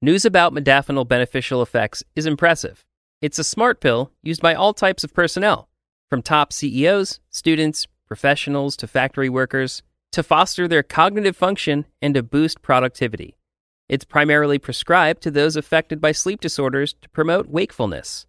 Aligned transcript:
news 0.00 0.24
about 0.24 0.54
modafinil 0.54 1.08
beneficial 1.08 1.62
effects 1.62 2.04
is 2.14 2.26
impressive. 2.26 2.84
It's 3.20 3.38
a 3.38 3.44
smart 3.44 3.80
pill 3.80 4.12
used 4.22 4.40
by 4.40 4.54
all 4.54 4.72
types 4.72 5.02
of 5.02 5.12
personnel, 5.12 5.68
from 6.08 6.22
top 6.22 6.52
CEOs, 6.52 7.20
students, 7.30 7.86
professionals 8.06 8.76
to 8.76 8.86
factory 8.86 9.28
workers, 9.28 9.82
to 10.12 10.22
foster 10.22 10.68
their 10.68 10.82
cognitive 10.82 11.36
function 11.36 11.84
and 12.00 12.14
to 12.14 12.22
boost 12.22 12.62
productivity. 12.62 13.36
It's 13.88 14.04
primarily 14.04 14.58
prescribed 14.58 15.22
to 15.22 15.30
those 15.30 15.56
affected 15.56 16.00
by 16.00 16.12
sleep 16.12 16.40
disorders 16.40 16.94
to 17.02 17.08
promote 17.08 17.48
wakefulness. 17.48 18.26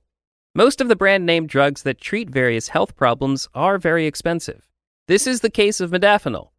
Most 0.56 0.82
of 0.82 0.88
the 0.88 0.96
brand 0.96 1.26
name 1.26 1.46
drugs 1.46 1.84
that 1.84 2.02
treat 2.02 2.30
various 2.30 2.70
health 2.70 2.96
problems 2.96 3.48
are 3.54 3.78
very 3.78 4.08
expensive. 4.08 4.68
This 5.08 5.28
is 5.28 5.42
the 5.42 5.50
case 5.50 5.80
of 5.80 5.92
modafinil. 5.92 6.50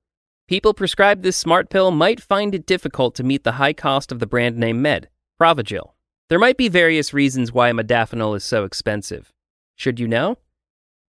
People 0.50 0.74
prescribed 0.74 1.22
this 1.22 1.36
smart 1.36 1.70
pill 1.70 1.92
might 1.92 2.20
find 2.20 2.56
it 2.56 2.66
difficult 2.66 3.14
to 3.14 3.22
meet 3.22 3.44
the 3.44 3.52
high 3.52 3.72
cost 3.72 4.10
of 4.10 4.18
the 4.18 4.26
brand 4.26 4.56
name 4.56 4.82
med, 4.82 5.08
Provigil. 5.40 5.92
There 6.28 6.40
might 6.40 6.56
be 6.56 6.68
various 6.68 7.14
reasons 7.14 7.52
why 7.52 7.70
modafinil 7.70 8.36
is 8.36 8.42
so 8.42 8.64
expensive. 8.64 9.32
Should 9.76 10.00
you 10.00 10.08
know? 10.08 10.38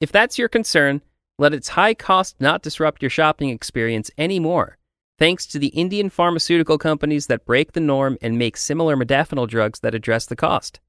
If 0.01 0.11
that's 0.11 0.39
your 0.39 0.49
concern, 0.49 1.03
let 1.37 1.53
its 1.53 1.69
high 1.69 1.93
cost 1.93 2.37
not 2.39 2.63
disrupt 2.63 3.03
your 3.03 3.11
shopping 3.11 3.51
experience 3.51 4.09
anymore, 4.17 4.79
thanks 5.19 5.45
to 5.45 5.59
the 5.59 5.67
Indian 5.67 6.09
pharmaceutical 6.09 6.79
companies 6.79 7.27
that 7.27 7.45
break 7.45 7.73
the 7.73 7.79
norm 7.79 8.17
and 8.23 8.39
make 8.39 8.57
similar 8.57 8.97
modafinil 8.97 9.47
drugs 9.47 9.81
that 9.81 9.93
address 9.93 10.25
the 10.25 10.35
cost. 10.35 10.79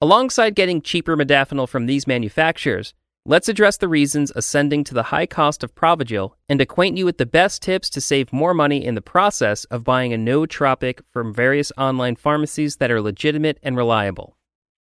Alongside 0.00 0.54
getting 0.54 0.80
cheaper 0.80 1.14
modafinil 1.14 1.68
from 1.68 1.84
these 1.84 2.06
manufacturers, 2.06 2.94
let's 3.28 3.46
address 3.46 3.76
the 3.76 3.88
reasons 3.88 4.32
ascending 4.34 4.82
to 4.82 4.94
the 4.94 5.02
high 5.02 5.26
cost 5.26 5.62
of 5.62 5.74
Provigil 5.74 6.32
and 6.48 6.62
acquaint 6.62 6.96
you 6.96 7.04
with 7.04 7.18
the 7.18 7.26
best 7.26 7.60
tips 7.60 7.90
to 7.90 8.00
save 8.00 8.32
more 8.32 8.54
money 8.54 8.82
in 8.82 8.94
the 8.94 9.02
process 9.02 9.64
of 9.66 9.84
buying 9.84 10.14
a 10.14 10.16
nootropic 10.16 11.00
from 11.12 11.34
various 11.34 11.70
online 11.76 12.16
pharmacies 12.16 12.76
that 12.76 12.90
are 12.90 13.02
legitimate 13.02 13.58
and 13.62 13.76
reliable. 13.76 14.38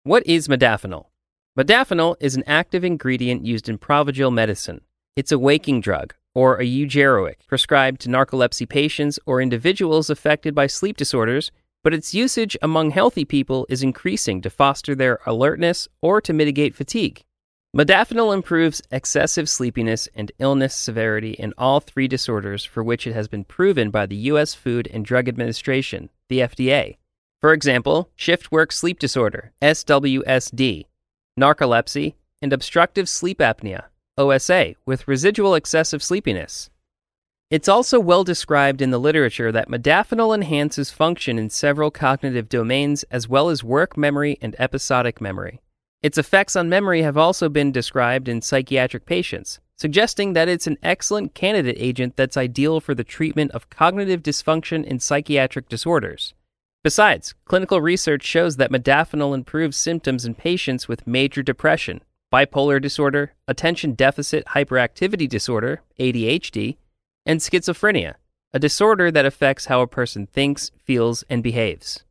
What 0.03 0.25
is 0.25 0.47
modafinil? 0.47 1.05
Modafinil 1.55 2.15
is 2.19 2.35
an 2.35 2.43
active 2.47 2.83
ingredient 2.83 3.45
used 3.45 3.69
in 3.69 3.77
Provigil 3.77 4.33
medicine. 4.33 4.81
It's 5.15 5.31
a 5.31 5.37
waking 5.37 5.81
drug, 5.81 6.15
or 6.33 6.59
a 6.59 6.65
eugeroic, 6.65 7.45
prescribed 7.47 8.01
to 8.01 8.09
narcolepsy 8.09 8.67
patients 8.67 9.19
or 9.27 9.39
individuals 9.39 10.09
affected 10.09 10.55
by 10.55 10.65
sleep 10.65 10.97
disorders, 10.97 11.51
but 11.83 11.93
its 11.93 12.15
usage 12.15 12.57
among 12.63 12.89
healthy 12.89 13.23
people 13.23 13.67
is 13.69 13.83
increasing 13.83 14.41
to 14.41 14.49
foster 14.49 14.95
their 14.95 15.19
alertness 15.27 15.87
or 16.01 16.19
to 16.21 16.33
mitigate 16.33 16.73
fatigue. 16.73 17.23
Modafinil 17.75 18.33
improves 18.33 18.81
excessive 18.91 19.47
sleepiness 19.47 20.09
and 20.13 20.29
illness 20.39 20.75
severity 20.75 21.31
in 21.31 21.53
all 21.57 21.79
three 21.79 22.05
disorders 22.05 22.65
for 22.65 22.83
which 22.83 23.07
it 23.07 23.13
has 23.13 23.29
been 23.29 23.45
proven 23.45 23.89
by 23.89 24.05
the 24.05 24.17
U.S. 24.27 24.53
Food 24.53 24.89
and 24.91 25.05
Drug 25.05 25.29
Administration, 25.29 26.09
the 26.27 26.39
FDA. 26.39 26.97
For 27.39 27.53
example, 27.53 28.09
shift 28.13 28.51
work 28.51 28.73
sleep 28.73 28.99
disorder, 28.99 29.53
SWSD, 29.61 30.85
narcolepsy, 31.39 32.15
and 32.41 32.51
obstructive 32.51 33.07
sleep 33.07 33.39
apnea, 33.39 33.85
OSA, 34.17 34.75
with 34.85 35.07
residual 35.07 35.55
excessive 35.55 36.03
sleepiness. 36.03 36.69
It's 37.49 37.69
also 37.69 38.01
well 38.01 38.25
described 38.25 38.81
in 38.81 38.91
the 38.91 38.99
literature 38.99 39.51
that 39.53 39.69
modafinil 39.69 40.35
enhances 40.35 40.91
function 40.91 41.39
in 41.39 41.49
several 41.49 41.89
cognitive 41.89 42.49
domains 42.49 43.03
as 43.03 43.29
well 43.29 43.47
as 43.47 43.63
work 43.63 43.95
memory 43.95 44.37
and 44.41 44.57
episodic 44.59 45.21
memory. 45.21 45.61
Its 46.03 46.17
effects 46.17 46.55
on 46.55 46.67
memory 46.67 47.03
have 47.03 47.17
also 47.17 47.47
been 47.47 47.71
described 47.71 48.27
in 48.27 48.41
psychiatric 48.41 49.05
patients, 49.05 49.59
suggesting 49.77 50.33
that 50.33 50.49
it's 50.49 50.65
an 50.65 50.77
excellent 50.81 51.35
candidate 51.35 51.77
agent 51.77 52.15
that's 52.15 52.37
ideal 52.37 52.79
for 52.79 52.95
the 52.95 53.03
treatment 53.03 53.51
of 53.51 53.69
cognitive 53.69 54.23
dysfunction 54.23 54.83
in 54.83 54.99
psychiatric 54.99 55.69
disorders. 55.69 56.33
Besides, 56.83 57.35
clinical 57.45 57.81
research 57.81 58.23
shows 58.23 58.57
that 58.57 58.71
modafinil 58.71 59.35
improves 59.35 59.77
symptoms 59.77 60.25
in 60.25 60.33
patients 60.33 60.87
with 60.87 61.05
major 61.05 61.43
depression, 61.43 62.01
bipolar 62.33 62.81
disorder, 62.81 63.33
attention 63.47 63.93
deficit 63.93 64.45
hyperactivity 64.45 65.29
disorder, 65.29 65.81
ADHD, 65.99 66.77
and 67.27 67.39
schizophrenia, 67.39 68.15
a 68.53 68.59
disorder 68.59 69.11
that 69.11 69.27
affects 69.27 69.65
how 69.65 69.81
a 69.81 69.87
person 69.87 70.25
thinks, 70.25 70.71
feels, 70.83 71.23
and 71.29 71.43
behaves. 71.43 72.03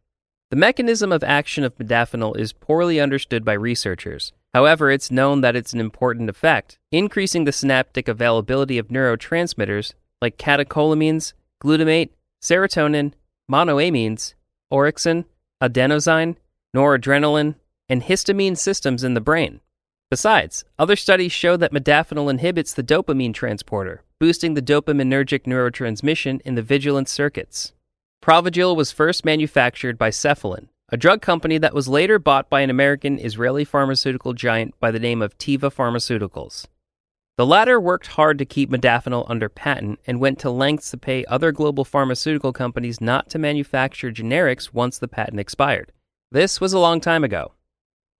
The 0.50 0.56
mechanism 0.56 1.12
of 1.12 1.22
action 1.22 1.62
of 1.62 1.78
modafinil 1.78 2.36
is 2.36 2.52
poorly 2.52 2.98
understood 2.98 3.44
by 3.44 3.52
researchers. 3.52 4.32
However, 4.52 4.90
it's 4.90 5.08
known 5.08 5.42
that 5.42 5.54
it's 5.54 5.72
an 5.72 5.78
important 5.78 6.28
effect, 6.28 6.80
increasing 6.90 7.44
the 7.44 7.52
synaptic 7.52 8.08
availability 8.08 8.76
of 8.76 8.88
neurotransmitters 8.88 9.92
like 10.20 10.38
catecholamines, 10.38 11.34
glutamate, 11.62 12.10
serotonin, 12.42 13.12
monoamines, 13.48 14.34
orexin, 14.72 15.24
adenosine, 15.62 16.34
noradrenaline, 16.76 17.54
and 17.88 18.02
histamine 18.02 18.58
systems 18.58 19.04
in 19.04 19.14
the 19.14 19.20
brain. 19.20 19.60
Besides, 20.10 20.64
other 20.80 20.96
studies 20.96 21.30
show 21.30 21.56
that 21.58 21.72
modafinil 21.72 22.28
inhibits 22.28 22.74
the 22.74 22.82
dopamine 22.82 23.34
transporter, 23.34 24.02
boosting 24.18 24.54
the 24.54 24.62
dopaminergic 24.62 25.44
neurotransmission 25.44 26.40
in 26.40 26.56
the 26.56 26.62
vigilance 26.62 27.12
circuits. 27.12 27.72
Provigil 28.22 28.76
was 28.76 28.92
first 28.92 29.24
manufactured 29.24 29.96
by 29.96 30.10
Cephalon, 30.10 30.68
a 30.90 30.98
drug 30.98 31.22
company 31.22 31.56
that 31.56 31.72
was 31.72 31.88
later 31.88 32.18
bought 32.18 32.50
by 32.50 32.60
an 32.60 32.68
American 32.68 33.18
Israeli 33.18 33.64
pharmaceutical 33.64 34.34
giant 34.34 34.78
by 34.78 34.90
the 34.90 34.98
name 34.98 35.22
of 35.22 35.38
Teva 35.38 35.72
Pharmaceuticals. 35.72 36.66
The 37.38 37.46
latter 37.46 37.80
worked 37.80 38.08
hard 38.08 38.36
to 38.36 38.44
keep 38.44 38.68
modafinil 38.68 39.24
under 39.30 39.48
patent 39.48 40.00
and 40.06 40.20
went 40.20 40.38
to 40.40 40.50
lengths 40.50 40.90
to 40.90 40.98
pay 40.98 41.24
other 41.24 41.50
global 41.50 41.86
pharmaceutical 41.86 42.52
companies 42.52 43.00
not 43.00 43.30
to 43.30 43.38
manufacture 43.38 44.12
generics 44.12 44.74
once 44.74 44.98
the 44.98 45.08
patent 45.08 45.40
expired. 45.40 45.90
This 46.30 46.60
was 46.60 46.74
a 46.74 46.78
long 46.78 47.00
time 47.00 47.24
ago. 47.24 47.54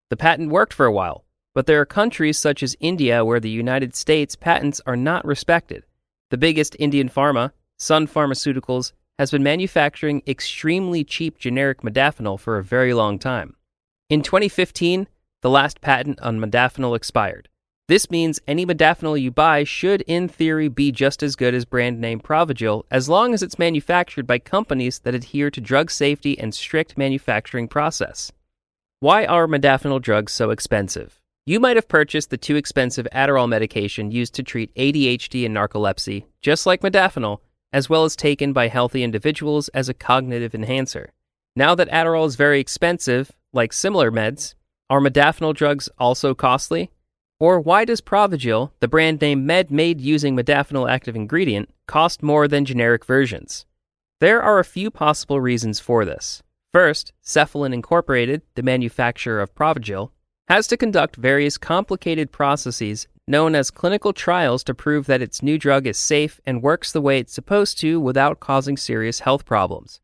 The 0.09 0.16
patent 0.16 0.50
worked 0.50 0.72
for 0.72 0.87
a 0.87 0.93
while, 0.93 1.27
but 1.55 1.66
there 1.66 1.78
are 1.78 1.84
countries 1.84 2.39
such 2.39 2.62
as 2.62 2.75
India 2.81 3.22
where 3.22 3.41
the 3.41 3.50
United 3.50 3.94
States 3.94 4.34
patents 4.34 4.81
are 4.87 4.97
not 4.97 5.27
respected. 5.27 5.84
The 6.31 6.39
biggest 6.39 6.75
Indian 6.78 7.10
pharma, 7.10 7.53
Sun 7.77 8.06
Pharmaceuticals, 8.06 8.93
has 9.21 9.31
been 9.31 9.43
manufacturing 9.43 10.23
extremely 10.27 11.05
cheap 11.05 11.37
generic 11.37 11.83
modafinil 11.83 12.41
for 12.41 12.57
a 12.57 12.65
very 12.65 12.95
long 12.95 13.19
time. 13.19 13.55
In 14.09 14.23
2015, 14.23 15.07
the 15.43 15.51
last 15.51 15.83
patent 15.83 16.19
on 16.23 16.41
modafinil 16.41 16.97
expired. 16.97 17.51
This 17.87 18.11
means 18.11 18.41
any 18.49 18.65
modafinil 18.65 19.21
you 19.21 19.31
buy 19.31 19.65
should, 19.65 20.01
in 20.07 20.27
theory, 20.27 20.69
be 20.69 20.91
just 20.91 21.23
as 21.23 21.37
good 21.37 21.53
as 21.53 21.67
brand 21.67 22.01
name 22.01 22.19
Provigil 22.19 22.85
as 22.91 23.11
long 23.11 23.35
as 23.35 23.43
it's 23.43 23.59
manufactured 23.59 24.27
by 24.27 24.39
companies 24.39 25.01
that 25.01 25.15
adhere 25.15 25.51
to 25.51 25.61
drug 25.61 25.91
safety 25.91 26.39
and 26.39 26.55
strict 26.55 26.97
manufacturing 26.97 27.69
process. 27.69 28.33
Why 29.01 29.27
are 29.27 29.47
modafinil 29.47 30.01
drugs 30.01 30.33
so 30.33 30.49
expensive? 30.49 31.21
You 31.45 31.61
might 31.61 31.77
have 31.77 31.89
purchased 31.89 32.31
the 32.31 32.39
too 32.39 32.57
expensive 32.57 33.07
Adderall 33.13 33.51
medication 33.51 34.13
used 34.13 34.33
to 34.37 34.43
treat 34.43 34.75
ADHD 34.77 35.45
and 35.45 35.55
narcolepsy, 35.55 36.25
just 36.41 36.65
like 36.65 36.81
modafinil, 36.81 37.41
as 37.73 37.89
well 37.89 38.05
as 38.05 38.17
taken 38.17 38.53
by 38.53 38.69
healthy 38.69 39.03
individuals 39.03 39.69
as 39.69 39.89
a 39.89 39.95
cognitive 39.95 40.55
enhancer. 40.55 41.13
Now 41.57 41.75
that 41.75 41.91
Adderall 41.91 42.27
is 42.27 42.37
very 42.37 42.61
expensive, 42.61 43.33
like 43.53 43.73
similar 43.73 44.11
meds, 44.11 44.55
are 44.89 45.01
modafinil 45.01 45.55
drugs 45.55 45.89
also 45.99 46.35
costly? 46.35 46.91
Or 47.39 47.61
why 47.61 47.85
does 47.85 48.01
Provigil, 48.01 48.71
the 48.81 48.89
brand 48.89 49.21
name 49.21 49.47
med 49.47 49.71
made 49.71 50.01
using 50.01 50.37
modafinil 50.37 50.91
active 50.91 51.17
ingredient, 51.17 51.71
cost 51.87 52.23
more 52.23 52.47
than 52.47 52.65
generic 52.65 53.05
versions? 53.05 53.67
There 54.21 54.43
are 54.43 54.59
a 54.59 54.65
few 54.65 54.91
possible 54.91 55.41
reasons 55.41 55.81
for 55.81 56.05
this. 56.05 56.43
First, 56.73 57.13
Cephalon 57.25 57.73
Incorporated, 57.73 58.43
the 58.55 58.63
manufacturer 58.63 59.41
of 59.41 59.55
Provigil, 59.55 60.11
has 60.49 60.67
to 60.67 60.77
conduct 60.77 61.17
various 61.17 61.57
complicated 61.57 62.31
processes 62.31 63.09
known 63.31 63.55
as 63.55 63.71
clinical 63.71 64.13
trials 64.13 64.63
to 64.65 64.75
prove 64.75 65.07
that 65.07 65.23
its 65.23 65.43
new 65.43 65.57
drug 65.57 65.87
is 65.87 65.97
safe 65.97 66.41
and 66.45 66.63
works 66.63 66.93
the 66.93 67.01
way 67.01 67.19
it's 67.19 67.33
supposed 67.33 67.79
to 67.81 67.99
without 68.01 68.41
causing 68.41 68.77
serious 68.77 69.21
health 69.21 69.47
problems. 69.47 70.01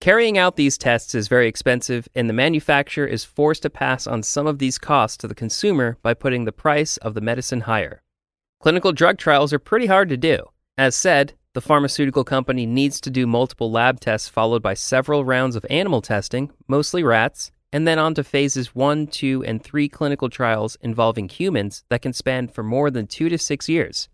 Carrying 0.00 0.38
out 0.38 0.54
these 0.54 0.78
tests 0.78 1.14
is 1.14 1.26
very 1.26 1.48
expensive, 1.48 2.06
and 2.14 2.28
the 2.28 2.34
manufacturer 2.34 3.06
is 3.06 3.24
forced 3.24 3.62
to 3.62 3.70
pass 3.70 4.06
on 4.06 4.22
some 4.22 4.46
of 4.46 4.60
these 4.60 4.78
costs 4.78 5.16
to 5.16 5.26
the 5.26 5.34
consumer 5.34 5.96
by 6.02 6.14
putting 6.14 6.44
the 6.44 6.52
price 6.52 6.98
of 6.98 7.14
the 7.14 7.20
medicine 7.20 7.62
higher. 7.62 8.02
Clinical 8.60 8.92
drug 8.92 9.18
trials 9.18 9.52
are 9.52 9.58
pretty 9.58 9.86
hard 9.86 10.08
to 10.08 10.16
do. 10.16 10.44
As 10.76 10.94
said, 10.94 11.34
the 11.54 11.60
pharmaceutical 11.60 12.22
company 12.22 12.66
needs 12.66 13.00
to 13.00 13.10
do 13.10 13.26
multiple 13.26 13.72
lab 13.72 13.98
tests 13.98 14.28
followed 14.28 14.62
by 14.62 14.74
several 14.74 15.24
rounds 15.24 15.56
of 15.56 15.66
animal 15.68 16.00
testing, 16.00 16.52
mostly 16.68 17.02
rats, 17.02 17.50
and 17.72 17.86
then 17.86 17.98
on 17.98 18.14
to 18.14 18.24
phases 18.24 18.74
1, 18.74 19.08
2, 19.08 19.44
and 19.44 19.62
3 19.62 19.88
clinical 19.88 20.28
trials 20.28 20.76
involving 20.80 21.28
humans 21.28 21.84
that 21.90 22.02
can 22.02 22.12
span 22.12 22.48
for 22.48 22.62
more 22.62 22.90
than 22.90 23.06
2 23.06 23.28
to 23.28 23.38
6 23.38 23.68
years. 23.68 24.08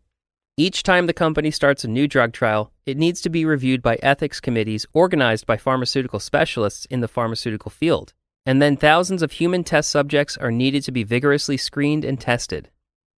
Each 0.56 0.82
time 0.82 1.06
the 1.06 1.12
company 1.12 1.50
starts 1.50 1.82
a 1.84 1.88
new 1.88 2.06
drug 2.06 2.32
trial, 2.32 2.72
it 2.86 2.96
needs 2.96 3.20
to 3.22 3.28
be 3.28 3.44
reviewed 3.44 3.82
by 3.82 3.98
ethics 4.02 4.40
committees 4.40 4.86
organized 4.92 5.46
by 5.46 5.56
pharmaceutical 5.56 6.20
specialists 6.20 6.84
in 6.86 7.00
the 7.00 7.08
pharmaceutical 7.08 7.70
field. 7.70 8.12
And 8.46 8.62
then 8.62 8.76
thousands 8.76 9.22
of 9.22 9.32
human 9.32 9.64
test 9.64 9.90
subjects 9.90 10.36
are 10.36 10.52
needed 10.52 10.84
to 10.84 10.92
be 10.92 11.02
vigorously 11.02 11.56
screened 11.56 12.04
and 12.04 12.20
tested. 12.20 12.70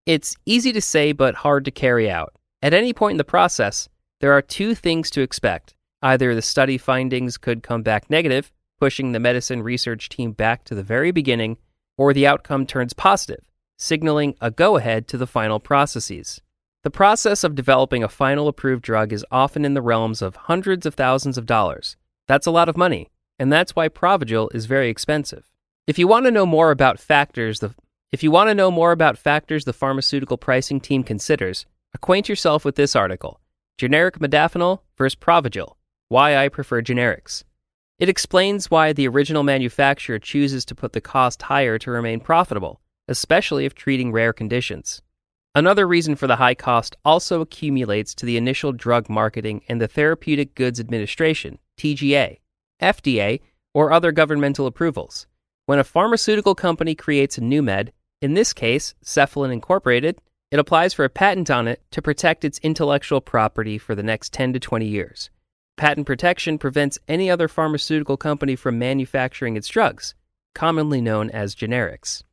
It's 0.06 0.38
easy 0.46 0.72
to 0.72 0.82
say 0.82 1.12
but 1.12 1.36
hard 1.36 1.66
to 1.66 1.72
carry 1.72 2.10
out. 2.10 2.34
At 2.62 2.74
any 2.74 2.94
point 2.94 3.14
in 3.14 3.18
the 3.18 3.24
process, 3.24 3.90
there 4.22 4.32
are 4.34 4.42
two 4.42 4.76
things 4.76 5.10
to 5.12 5.22
expect. 5.22 5.76
Either 6.02 6.36
the 6.36 6.42
study 6.42 6.78
findings 6.78 7.38
could 7.38 7.64
come 7.64 7.82
back 7.82 8.10
negative, 8.10 8.52
pushing 8.80 9.12
the 9.12 9.20
medicine 9.20 9.64
research 9.64 10.10
team 10.10 10.32
back 10.32 10.64
to 10.66 10.76
the 10.76 10.84
very 10.84 11.12
beginning, 11.12 11.58
or 11.98 12.14
the 12.14 12.28
outcome 12.28 12.66
turns 12.66 12.94
positive, 12.94 13.44
signaling 13.78 14.36
a 14.42 14.52
go 14.52 14.78
ahead 14.78 15.08
to 15.08 15.18
the 15.18 15.28
final 15.28 15.60
processes. 15.60 16.42
The 16.84 16.92
process 16.92 17.44
of 17.44 17.56
developing 17.56 18.04
a 18.04 18.08
final 18.10 18.48
approved 18.48 18.84
drug 18.84 19.12
is 19.12 19.26
often 19.32 19.66
in 19.66 19.74
the 19.74 19.82
realms 19.82 20.22
of 20.22 20.36
hundreds 20.36 20.86
of 20.86 20.94
thousands 20.94 21.38
of 21.38 21.46
dollars. 21.46 21.98
That's 22.28 22.46
a 22.46 22.52
lot 22.52 22.70
of 22.70 22.78
money, 22.78 23.10
and 23.40 23.52
that's 23.52 23.76
why 23.76 23.90
Provigil 23.90 24.54
is 24.54 24.66
very 24.66 24.90
expensive. 24.90 25.50
If 25.88 25.98
you 25.98 26.08
want 26.08 26.26
to 26.26 26.32
know 26.32 26.46
more 26.46 26.72
about 26.72 27.00
factors 27.00 27.60
the 27.60 27.74
if 28.12 28.24
you 28.24 28.32
want 28.32 28.50
to 28.50 28.56
know 28.56 28.72
more 28.72 28.92
about 28.92 29.18
factors 29.18 29.66
the 29.66 29.74
pharmaceutical 29.74 30.38
pricing 30.38 30.80
team 30.80 31.04
considers, 31.04 31.66
acquaint 31.94 32.30
yourself 32.30 32.64
with 32.64 32.76
this 32.76 32.96
article. 32.96 33.42
Generic 33.78 34.20
modafinil 34.20 34.80
versus 34.98 35.16
Provigil: 35.16 35.76
Why 36.08 36.38
I 36.38 36.50
prefer 36.50 36.82
generics. 36.82 37.44
It 37.98 38.10
explains 38.10 38.70
why 38.70 38.92
the 38.92 39.08
original 39.08 39.44
manufacturer 39.44 40.20
chooses 40.20 40.66
to 40.66 40.76
put 40.76 40.92
the 40.92 41.00
cost 41.00 41.44
higher 41.44 41.80
to 41.80 41.92
remain 41.92 42.20
profitable, 42.20 42.82
especially 43.08 43.64
if 43.66 43.74
treating 43.74 44.12
rare 44.12 44.34
conditions. 44.34 45.02
Another 45.54 45.88
reason 45.88 46.18
for 46.18 46.28
the 46.28 46.36
high 46.36 46.56
cost 46.56 46.98
also 47.06 47.40
accumulates 47.40 48.14
to 48.16 48.26
the 48.26 48.36
initial 48.36 48.74
drug 48.74 49.08
marketing 49.08 49.62
and 49.70 49.80
the 49.80 49.88
Therapeutic 49.88 50.56
Goods 50.56 50.82
Administration, 50.82 51.58
TGA, 51.78 52.40
FDA, 52.82 53.40
or 53.74 53.94
other 53.94 54.12
governmental 54.12 54.68
approvals. 54.68 55.26
When 55.66 55.80
a 55.80 55.86
pharmaceutical 55.86 56.54
company 56.54 56.96
creates 56.96 57.38
a 57.38 57.42
new 57.42 57.64
med, 57.64 57.94
in 58.22 58.34
this 58.34 58.52
case, 58.52 58.94
Cephalon 59.06 59.54
Incorporated, 59.54 60.20
it 60.52 60.60
applies 60.60 60.94
for 60.94 61.06
a 61.06 61.10
patent 61.10 61.50
on 61.50 61.70
it 61.70 61.82
to 61.92 62.02
protect 62.02 62.44
its 62.44 62.60
intellectual 62.60 63.22
property 63.22 63.78
for 63.78 63.96
the 63.96 64.04
next 64.04 64.34
10 64.34 64.52
to 64.52 64.60
20 64.60 64.86
years. 64.86 65.30
Patent 65.78 66.08
protection 66.08 66.58
prevents 66.58 67.00
any 67.08 67.30
other 67.30 67.50
pharmaceutical 67.50 68.16
company 68.16 68.56
from 68.56 68.80
manufacturing 68.80 69.58
its 69.58 69.68
drugs, 69.68 70.16
commonly 70.54 71.02
known 71.02 71.30
as 71.32 71.54
generics. 71.54 72.24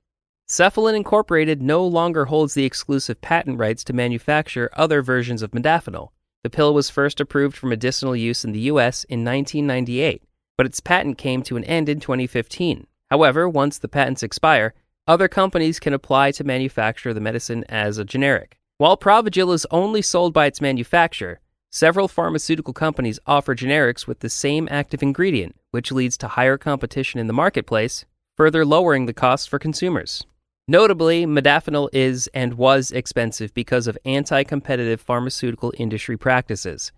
Cephalon 0.49 0.95
Incorporated 0.95 1.61
no 1.61 1.85
longer 1.85 2.27
holds 2.27 2.55
the 2.55 2.65
exclusive 2.65 3.21
patent 3.21 3.59
rights 3.59 3.83
to 3.85 3.93
manufacture 3.93 4.71
other 4.75 5.03
versions 5.03 5.43
of 5.43 5.51
modafinil. 5.51 6.11
The 6.45 6.51
pill 6.51 6.73
was 6.73 6.89
first 6.89 7.21
approved 7.21 7.57
for 7.57 7.67
medicinal 7.67 8.15
use 8.15 8.45
in 8.45 8.53
the 8.53 8.61
US 8.61 9.03
in 9.05 9.25
1998, 9.25 10.23
but 10.57 10.67
its 10.67 10.79
patent 10.79 11.19
came 11.19 11.43
to 11.43 11.57
an 11.57 11.65
end 11.65 11.89
in 11.89 11.99
2015. 11.99 12.87
However, 13.11 13.49
once 13.49 13.79
the 13.79 13.89
patents 13.89 14.23
expire, 14.23 14.73
other 15.09 15.27
companies 15.27 15.81
can 15.81 15.93
apply 15.93 16.31
to 16.33 16.45
manufacture 16.45 17.13
the 17.13 17.21
medicine 17.21 17.65
as 17.69 17.99
a 17.99 18.05
generic. 18.05 18.59
While 18.79 18.97
Provigil 18.97 19.53
is 19.53 19.67
only 19.73 20.03
sold 20.03 20.33
by 20.33 20.47
its 20.47 20.61
manufacturer, 20.61 21.41
several 21.73 22.07
pharmaceutical 22.07 22.75
companies 22.75 23.19
offer 23.27 23.57
generics 23.57 24.07
with 24.07 24.21
the 24.21 24.29
same 24.29 24.69
active 24.71 25.03
ingredient, 25.03 25.57
which 25.71 25.91
leads 25.91 26.17
to 26.19 26.29
higher 26.29 26.59
competition 26.59 27.19
in 27.19 27.27
the 27.27 27.33
marketplace, 27.33 28.05
further 28.37 28.65
lowering 28.65 29.07
the 29.07 29.15
costs 29.15 29.47
for 29.47 29.59
consumers. 29.59 30.25
Notably, 30.69 31.27
modafinil 31.27 31.89
is 31.93 32.29
and 32.35 32.55
was 32.55 32.93
expensive 32.93 33.53
because 33.55 33.87
of 33.87 33.99
anti 34.05 34.45
competitive 34.45 35.01
pharmaceutical 35.01 35.73
industry 35.77 36.17
practices. 36.17 36.93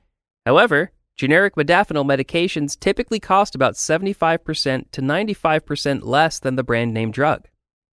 However, 0.45 0.91
generic 1.17 1.55
modafinil 1.55 2.05
medications 2.05 2.79
typically 2.79 3.21
cost 3.21 3.55
about 3.55 3.75
75% 3.75 4.91
to 4.91 5.01
95% 5.01 6.01
less 6.03 6.39
than 6.41 6.57
the 6.57 6.65
brand 6.65 6.93
name 6.93 7.11
drug. 7.11 7.49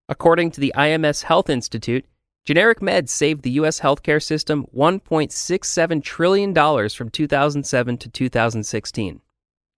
According 0.10 0.52
to 0.52 0.60
the 0.60 0.74
IMS 0.76 1.24
Health 1.24 1.50
Institute, 1.50 2.06
generic 2.46 2.80
meds 2.80 3.10
saved 3.10 3.44
the 3.44 3.52
U.S. 3.52 3.80
healthcare 3.80 4.22
system 4.22 4.66
$1.67 4.76 6.04
trillion 6.04 6.54
from 6.90 7.10
2007 7.10 7.98
to 7.98 8.10
2016. 8.10 9.22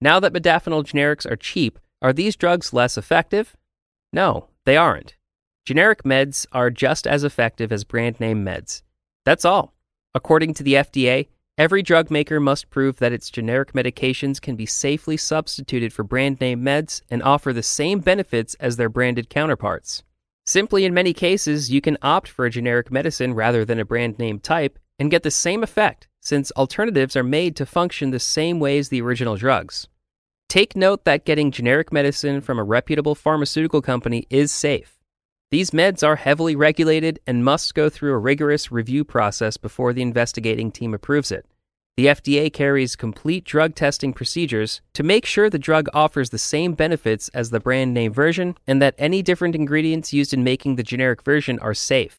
Now 0.02 0.20
that 0.20 0.34
modafinil 0.34 0.84
generics 0.84 1.30
are 1.30 1.36
cheap, 1.36 1.80
are 2.02 2.14
these 2.14 2.36
drugs 2.36 2.74
less 2.74 2.98
effective? 2.98 3.56
No, 4.12 4.48
they 4.66 4.78
aren't. 4.78 5.16
Generic 5.66 6.04
meds 6.04 6.46
are 6.52 6.70
just 6.70 7.08
as 7.08 7.24
effective 7.24 7.72
as 7.72 7.86
brand 7.86 8.20
name 8.20 8.44
meds. 8.44 8.82
That's 9.26 9.46
all. 9.46 9.74
According 10.14 10.56
to 10.56 10.64
the 10.64 10.74
FDA, 10.74 11.28
every 11.58 11.82
drug 11.82 12.12
maker 12.12 12.42
must 12.42 12.70
prove 12.70 13.00
that 13.00 13.14
its 13.14 13.30
generic 13.30 13.72
medications 13.72 14.42
can 14.42 14.58
be 14.58 14.66
safely 14.66 15.16
substituted 15.16 15.94
for 15.94 16.04
brand 16.04 16.42
name 16.42 16.62
meds 16.62 17.02
and 17.10 17.24
offer 17.24 17.54
the 17.54 17.64
same 17.64 18.00
benefits 18.00 18.56
as 18.56 18.76
their 18.76 18.90
branded 18.90 19.30
counterparts. 19.30 20.04
Simply, 20.46 20.84
in 20.84 20.94
many 20.94 21.14
cases, 21.14 21.72
you 21.72 21.80
can 21.80 21.98
opt 22.02 22.28
for 22.28 22.46
a 22.46 22.50
generic 22.50 22.92
medicine 22.92 23.34
rather 23.34 23.64
than 23.64 23.80
a 23.80 23.86
brand 23.86 24.20
name 24.20 24.40
type 24.40 24.78
and 25.00 25.10
get 25.10 25.24
the 25.24 25.32
same 25.32 25.64
effect, 25.64 26.08
since 26.22 26.52
alternatives 26.58 27.16
are 27.16 27.24
made 27.24 27.56
to 27.56 27.66
function 27.66 28.12
the 28.12 28.20
same 28.20 28.60
way 28.60 28.78
as 28.78 28.90
the 28.90 29.02
original 29.02 29.38
drugs. 29.38 29.88
Take 30.50 30.76
note 30.76 31.06
that 31.06 31.26
getting 31.26 31.50
generic 31.50 31.92
medicine 31.92 32.42
from 32.42 32.60
a 32.60 32.64
reputable 32.64 33.16
pharmaceutical 33.16 33.82
company 33.82 34.28
is 34.30 34.52
safe. 34.52 35.00
These 35.50 35.72
meds 35.72 36.06
are 36.06 36.16
heavily 36.16 36.56
regulated 36.56 37.20
and 37.26 37.46
must 37.46 37.74
go 37.74 37.90
through 37.90 38.14
a 38.14 38.18
rigorous 38.18 38.72
review 38.72 39.04
process 39.04 39.56
before 39.56 39.94
the 39.94 40.02
investigating 40.02 40.72
team 40.72 40.94
approves 40.94 41.32
it. 41.32 41.46
The 41.96 42.08
FDA 42.08 42.52
carries 42.52 42.96
complete 42.96 43.44
drug 43.44 43.76
testing 43.76 44.14
procedures 44.14 44.82
to 44.94 45.04
make 45.04 45.28
sure 45.28 45.48
the 45.48 45.60
drug 45.60 45.88
offers 45.94 46.32
the 46.32 46.40
same 46.40 46.74
benefits 46.74 47.30
as 47.36 47.52
the 47.52 47.60
brand 47.60 47.94
name 47.94 48.12
version 48.12 48.58
and 48.66 48.82
that 48.82 48.96
any 48.98 49.22
different 49.22 49.54
ingredients 49.54 50.12
used 50.12 50.34
in 50.34 50.44
making 50.44 50.76
the 50.76 50.82
generic 50.82 51.22
version 51.22 51.60
are 51.60 51.76
safe. 51.76 52.18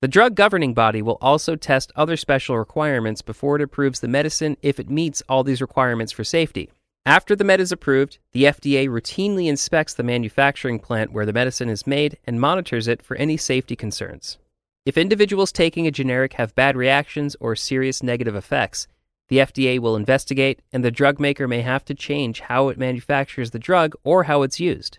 The 0.00 0.06
drug 0.06 0.36
governing 0.36 0.74
body 0.74 1.02
will 1.02 1.18
also 1.20 1.56
test 1.56 1.90
other 1.96 2.16
special 2.16 2.56
requirements 2.56 3.20
before 3.20 3.56
it 3.56 3.62
approves 3.62 3.98
the 3.98 4.06
medicine 4.06 4.56
if 4.62 4.78
it 4.78 4.88
meets 4.88 5.24
all 5.28 5.42
these 5.42 5.60
requirements 5.60 6.12
for 6.12 6.22
safety. 6.22 6.70
After 7.04 7.34
the 7.34 7.42
med 7.42 7.58
is 7.58 7.72
approved, 7.72 8.18
the 8.30 8.44
FDA 8.44 8.88
routinely 8.88 9.48
inspects 9.48 9.92
the 9.92 10.04
manufacturing 10.04 10.78
plant 10.78 11.12
where 11.12 11.26
the 11.26 11.32
medicine 11.32 11.68
is 11.68 11.84
made 11.84 12.16
and 12.28 12.40
monitors 12.40 12.86
it 12.86 13.02
for 13.02 13.16
any 13.16 13.36
safety 13.36 13.74
concerns. 13.74 14.38
If 14.86 14.96
individuals 14.96 15.50
taking 15.50 15.88
a 15.88 15.90
generic 15.90 16.34
have 16.34 16.54
bad 16.54 16.76
reactions 16.76 17.36
or 17.40 17.56
serious 17.56 18.04
negative 18.04 18.36
effects, 18.36 18.86
the 19.30 19.38
FDA 19.38 19.78
will 19.78 19.96
investigate 19.96 20.60
and 20.72 20.84
the 20.84 20.90
drug 20.90 21.18
maker 21.18 21.48
may 21.48 21.62
have 21.62 21.84
to 21.86 21.94
change 21.94 22.40
how 22.40 22.68
it 22.68 22.78
manufactures 22.78 23.52
the 23.52 23.58
drug 23.58 23.94
or 24.02 24.24
how 24.24 24.42
it's 24.42 24.60
used. 24.60 24.98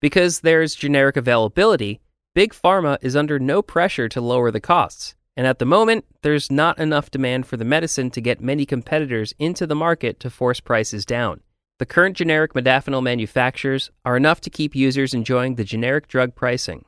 Because 0.00 0.40
there's 0.40 0.74
generic 0.74 1.16
availability, 1.16 2.00
Big 2.34 2.52
Pharma 2.52 2.98
is 3.00 3.16
under 3.16 3.38
no 3.38 3.62
pressure 3.62 4.08
to 4.10 4.20
lower 4.20 4.50
the 4.50 4.60
costs, 4.60 5.14
and 5.36 5.46
at 5.46 5.58
the 5.58 5.64
moment, 5.64 6.04
there's 6.22 6.52
not 6.52 6.78
enough 6.78 7.10
demand 7.10 7.46
for 7.46 7.56
the 7.56 7.64
medicine 7.64 8.10
to 8.10 8.20
get 8.20 8.42
many 8.42 8.66
competitors 8.66 9.32
into 9.38 9.66
the 9.66 9.74
market 9.74 10.20
to 10.20 10.30
force 10.30 10.60
prices 10.60 11.06
down. 11.06 11.40
The 11.78 11.86
current 11.86 12.18
generic 12.18 12.52
modafinil 12.52 13.02
manufacturers 13.02 13.90
are 14.04 14.16
enough 14.16 14.42
to 14.42 14.50
keep 14.50 14.76
users 14.76 15.14
enjoying 15.14 15.54
the 15.54 15.64
generic 15.64 16.06
drug 16.08 16.34
pricing. 16.34 16.84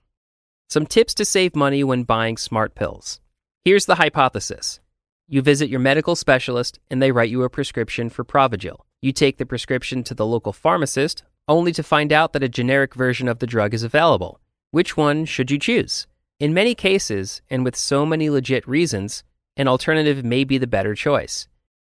Some 0.69 0.85
tips 0.85 1.15
to 1.15 1.25
save 1.25 1.57
money 1.57 1.83
when 1.83 2.03
buying 2.03 2.37
smart 2.37 2.75
pills. 2.75 3.19
Here's 3.65 3.87
the 3.87 3.95
hypothesis. 3.95 4.81
You 5.29 5.43
visit 5.43 5.71
your 5.71 5.81
medical 5.81 6.17
specialist 6.17 6.79
and 6.91 7.01
they 7.01 7.13
write 7.13 7.31
you 7.31 7.43
a 7.43 7.51
prescription 7.51 8.11
for 8.11 8.25
Provigil. 8.25 8.81
You 9.01 9.13
take 9.13 9.39
the 9.39 9.47
prescription 9.47 10.03
to 10.05 10.15
the 10.15 10.27
local 10.27 10.53
pharmacist 10.53 11.23
only 11.49 11.73
to 11.73 11.83
find 11.83 12.13
out 12.13 12.33
that 12.33 12.43
a 12.43 12.49
generic 12.49 12.95
version 12.95 13.29
of 13.29 13.39
the 13.39 13.47
drug 13.47 13.75
is 13.75 13.83
available. 13.83 14.41
Which 14.71 14.97
one 14.97 15.25
should 15.25 15.51
you 15.51 15.59
choose? 15.59 16.07
In 16.39 16.55
many 16.55 16.75
cases, 16.75 17.43
and 17.51 17.65
with 17.65 17.77
so 17.77 18.05
many 18.05 18.31
legit 18.31 18.67
reasons, 18.67 19.23
an 19.57 19.69
alternative 19.69 20.25
may 20.25 20.45
be 20.45 20.59
the 20.59 20.67
better 20.67 20.95
choice. 20.95 21.47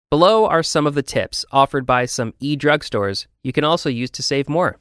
Below 0.10 0.46
are 0.46 0.64
some 0.64 0.86
of 0.86 0.94
the 0.94 1.04
tips 1.04 1.46
offered 1.52 1.86
by 1.86 2.06
some 2.06 2.34
e 2.40 2.58
drugstores 2.58 3.28
you 3.44 3.54
can 3.54 3.64
also 3.64 3.90
use 3.90 4.12
to 4.12 4.24
save 4.24 4.50
more. 4.50 4.78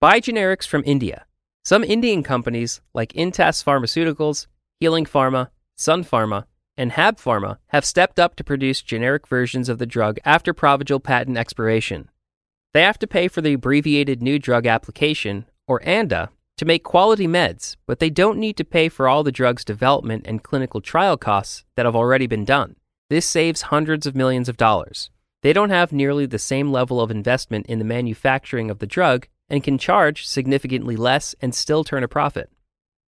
Buy 0.00 0.20
generics 0.20 0.66
from 0.66 0.82
India. 0.84 1.24
Some 1.64 1.82
Indian 1.82 2.22
companies 2.22 2.80
like 2.94 3.12
Intas 3.14 3.64
Pharmaceuticals, 3.64 4.46
Healing 4.78 5.06
Pharma, 5.06 5.48
Sun 5.76 6.04
Pharma, 6.04 6.44
and 6.76 6.92
Hab 6.92 7.18
Pharma 7.18 7.58
have 7.68 7.84
stepped 7.84 8.18
up 8.18 8.36
to 8.36 8.44
produce 8.44 8.82
generic 8.82 9.26
versions 9.26 9.68
of 9.68 9.78
the 9.78 9.86
drug 9.86 10.18
after 10.24 10.52
Provigil 10.52 11.02
patent 11.02 11.36
expiration. 11.36 12.08
They 12.74 12.82
have 12.82 12.98
to 12.98 13.06
pay 13.06 13.28
for 13.28 13.40
the 13.40 13.54
abbreviated 13.54 14.22
new 14.22 14.38
drug 14.38 14.66
application, 14.66 15.46
or 15.66 15.80
ANDA, 15.82 16.30
to 16.58 16.64
make 16.64 16.84
quality 16.84 17.26
meds, 17.26 17.76
but 17.86 17.98
they 17.98 18.10
don't 18.10 18.38
need 18.38 18.56
to 18.56 18.64
pay 18.64 18.88
for 18.88 19.08
all 19.08 19.22
the 19.22 19.32
drug's 19.32 19.64
development 19.64 20.26
and 20.26 20.42
clinical 20.42 20.80
trial 20.80 21.16
costs 21.16 21.64
that 21.74 21.86
have 21.86 21.96
already 21.96 22.26
been 22.26 22.44
done. 22.44 22.76
This 23.08 23.26
saves 23.26 23.62
hundreds 23.62 24.06
of 24.06 24.16
millions 24.16 24.48
of 24.48 24.56
dollars. 24.56 25.10
They 25.42 25.52
don't 25.52 25.70
have 25.70 25.92
nearly 25.92 26.26
the 26.26 26.38
same 26.38 26.72
level 26.72 27.00
of 27.00 27.10
investment 27.10 27.66
in 27.66 27.78
the 27.78 27.84
manufacturing 27.84 28.70
of 28.70 28.78
the 28.78 28.86
drug 28.86 29.28
and 29.48 29.62
can 29.62 29.78
charge 29.78 30.26
significantly 30.26 30.96
less 30.96 31.34
and 31.40 31.54
still 31.54 31.84
turn 31.84 32.02
a 32.02 32.08
profit. 32.08 32.50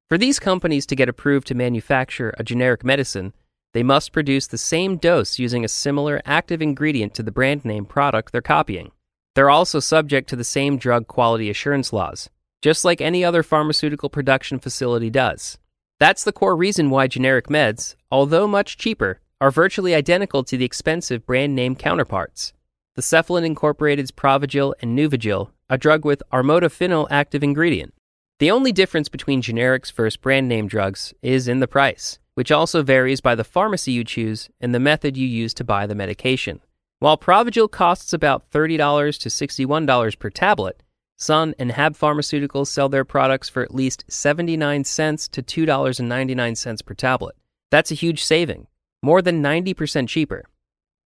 For 0.07 0.17
these 0.17 0.39
companies 0.39 0.86
to 0.86 0.95
get 0.95 1.09
approved 1.09 1.47
to 1.47 1.55
manufacture 1.55 2.33
a 2.38 2.43
generic 2.43 2.83
medicine, 2.83 3.33
they 3.77 3.84
must 3.84 4.12
produce 4.12 4.48
the 4.48 4.57
same 4.57 4.98
dose 4.98 5.38
using 5.38 5.63
a 5.63 5.67
similar 5.67 6.19
active 6.25 6.63
ingredient 6.63 7.13
to 7.13 7.22
the 7.22 7.31
brand 7.31 7.63
name 7.63 7.86
product 7.86 8.31
they're 8.31 8.41
copying. 8.41 8.89
They're 9.36 9.51
also 9.51 9.79
subject 9.79 10.27
to 10.29 10.36
the 10.36 10.43
same 10.43 10.79
drug 10.79 11.05
quality 11.05 11.48
assurance 11.48 11.93
laws, 11.93 12.27
just 12.63 12.84
like 12.84 13.01
any 13.01 13.24
other 13.24 13.43
pharmaceutical 13.43 14.10
production 14.10 14.57
facility 14.57 15.12
does. 15.12 15.60
That's 16.00 16.24
the 16.24 16.31
core 16.31 16.55
reason 16.55 16.89
why 16.89 17.05
generic 17.05 17.50
meds, 17.50 17.93
although 18.10 18.48
much 18.48 18.79
cheaper, 18.79 19.19
are 19.39 19.51
virtually 19.51 19.93
identical 19.93 20.43
to 20.46 20.57
the 20.57 20.65
expensive 20.65 21.24
brand 21.27 21.55
name 21.55 21.75
counterparts. 21.75 22.53
The 22.96 23.03
Cephalon 23.03 23.46
Incorporated's 23.46 24.10
Provigil 24.10 24.74
and 24.81 24.98
Nuvigil 24.98 25.51
a 25.69 25.77
drug 25.77 26.03
with 26.03 26.24
armodafinil 26.34 27.05
active 27.12 27.43
ingredient. 27.43 27.93
The 28.39 28.50
only 28.50 28.72
difference 28.72 29.07
between 29.07 29.43
generics 29.43 29.91
versus 29.91 30.17
brand 30.17 30.48
name 30.48 30.67
drugs 30.67 31.13
is 31.22 31.48
in 31.48 31.60
the 31.60 31.67
price, 31.67 32.17
which 32.38 32.51
also 32.51 32.84
varies 32.84 33.20
by 33.20 33.34
the 33.34 33.44
pharmacy 33.44 33.91
you 33.91 34.03
choose 34.03 34.48
and 34.62 34.72
the 34.72 34.79
method 34.79 35.17
you 35.17 35.25
use 35.25 35.56
to 35.56 35.63
buy 35.63 35.88
the 35.88 35.96
medication. 35.96 36.62
While 37.00 37.17
Provigil 37.17 37.72
costs 37.72 38.13
about 38.13 38.51
$30 38.51 38.77
to 39.22 39.29
$61 39.29 40.20
per 40.20 40.29
tablet, 40.29 40.84
Sun 41.15 41.56
and 41.58 41.72
Hab 41.72 41.98
Pharmaceuticals 41.98 42.67
sell 42.67 42.89
their 42.89 43.03
products 43.03 43.50
for 43.50 43.63
at 43.63 43.74
least 43.74 44.06
79 44.08 44.84
cents 44.84 45.27
to 45.29 45.41
$2.99 45.41 46.86
per 46.86 46.94
tablet. 46.94 47.36
That's 47.72 47.89
a 47.89 47.96
huge 47.96 48.24
saving, 48.24 48.67
more 49.01 49.24
than 49.24 49.41
90% 49.41 50.08
cheaper. 50.08 50.46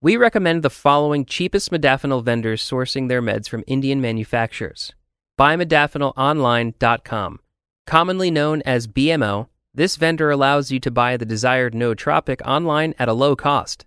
We 0.02 0.18
recommend 0.18 0.62
the 0.62 0.68
following 0.68 1.24
cheapest 1.24 1.70
modafinil 1.70 2.24
vendors 2.24 2.62
sourcing 2.62 3.08
their 3.08 3.22
meds 3.22 3.48
from 3.48 3.64
Indian 3.66 4.02
manufacturers. 4.02 4.92
BuyModafinilOnline.com. 5.40 7.38
Commonly 7.86 8.30
known 8.30 8.60
as 8.66 8.86
BMO, 8.86 9.48
this 9.74 9.96
vendor 9.96 10.30
allows 10.30 10.70
you 10.70 10.78
to 10.80 10.90
buy 10.90 11.16
the 11.16 11.24
desired 11.24 11.72
nootropic 11.72 12.42
online 12.42 12.94
at 12.98 13.08
a 13.08 13.14
low 13.14 13.34
cost. 13.34 13.86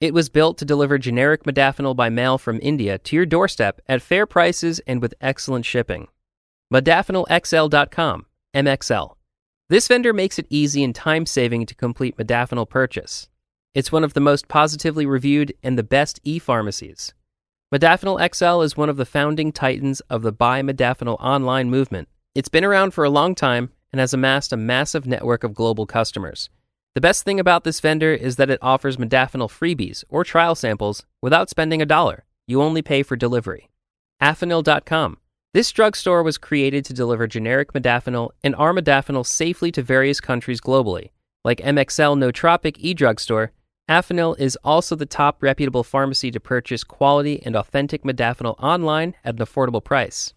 It 0.00 0.14
was 0.14 0.28
built 0.28 0.58
to 0.58 0.64
deliver 0.64 0.98
generic 0.98 1.44
modafinil 1.44 1.94
by 1.94 2.08
mail 2.08 2.38
from 2.38 2.58
India 2.62 2.98
to 2.98 3.16
your 3.16 3.26
doorstep 3.26 3.80
at 3.86 4.02
fair 4.02 4.26
prices 4.26 4.80
and 4.86 5.00
with 5.00 5.14
excellent 5.20 5.66
shipping. 5.66 6.08
ModafinilXL.com, 6.72 8.26
MXL. 8.54 9.14
This 9.68 9.86
vendor 9.86 10.12
makes 10.12 10.38
it 10.38 10.46
easy 10.50 10.82
and 10.82 10.94
time 10.94 11.26
saving 11.26 11.66
to 11.66 11.74
complete 11.74 12.16
modafinil 12.16 12.68
purchase. 12.68 13.28
It's 13.74 13.92
one 13.92 14.02
of 14.02 14.14
the 14.14 14.20
most 14.20 14.48
positively 14.48 15.06
reviewed 15.06 15.54
and 15.62 15.78
the 15.78 15.84
best 15.84 16.18
e 16.24 16.40
pharmacies. 16.40 17.14
Modafinil 17.72 18.34
XL 18.34 18.62
is 18.62 18.76
one 18.76 18.88
of 18.88 18.96
the 18.96 19.04
founding 19.04 19.52
titans 19.52 20.00
of 20.10 20.22
the 20.22 20.32
Buy 20.32 20.60
Modafinil 20.60 21.20
online 21.20 21.70
movement. 21.70 22.08
It's 22.34 22.48
been 22.48 22.64
around 22.64 22.94
for 22.94 23.04
a 23.04 23.10
long 23.10 23.36
time 23.36 23.70
and 23.92 24.00
has 24.00 24.14
amassed 24.14 24.52
a 24.52 24.56
massive 24.56 25.06
network 25.06 25.44
of 25.44 25.54
global 25.54 25.86
customers. 25.86 26.50
The 26.94 27.00
best 27.00 27.24
thing 27.24 27.38
about 27.38 27.64
this 27.64 27.80
vendor 27.80 28.12
is 28.12 28.36
that 28.36 28.50
it 28.50 28.58
offers 28.60 28.96
modafinil 28.96 29.48
freebies 29.48 30.02
or 30.08 30.24
trial 30.24 30.54
samples 30.54 31.06
without 31.22 31.48
spending 31.48 31.80
a 31.80 31.86
dollar. 31.86 32.24
You 32.46 32.62
only 32.62 32.82
pay 32.82 33.02
for 33.02 33.16
delivery. 33.16 33.70
Afenil.com. 34.20 35.18
This 35.54 35.70
drugstore 35.72 36.22
was 36.22 36.38
created 36.38 36.84
to 36.84 36.92
deliver 36.92 37.26
generic 37.26 37.72
modafinil 37.72 38.30
and 38.42 38.54
armodafinil 38.54 39.26
safely 39.26 39.72
to 39.72 39.82
various 39.82 40.20
countries 40.20 40.60
globally. 40.60 41.10
Like 41.44 41.58
MXL 41.58 42.18
Nootropic 42.18 42.76
e-drugstore, 42.78 43.52
is 44.38 44.56
also 44.62 44.94
the 44.94 45.06
top 45.06 45.42
reputable 45.42 45.82
pharmacy 45.82 46.30
to 46.30 46.38
purchase 46.38 46.84
quality 46.84 47.42
and 47.44 47.56
authentic 47.56 48.04
modafinil 48.04 48.54
online 48.62 49.14
at 49.24 49.34
an 49.34 49.44
affordable 49.44 49.82
price. 49.82 50.34